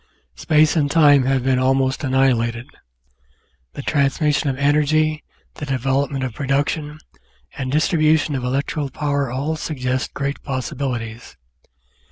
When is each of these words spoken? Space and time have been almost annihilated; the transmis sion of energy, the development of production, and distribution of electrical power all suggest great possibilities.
Space 0.33 0.75
and 0.75 0.89
time 0.89 1.25
have 1.25 1.43
been 1.43 1.59
almost 1.59 2.03
annihilated; 2.03 2.65
the 3.73 3.83
transmis 3.83 4.37
sion 4.37 4.49
of 4.49 4.57
energy, 4.57 5.23
the 5.53 5.65
development 5.67 6.23
of 6.23 6.33
production, 6.33 6.97
and 7.55 7.71
distribution 7.71 8.33
of 8.33 8.43
electrical 8.43 8.89
power 8.89 9.29
all 9.29 9.55
suggest 9.55 10.15
great 10.15 10.41
possibilities. 10.41 11.37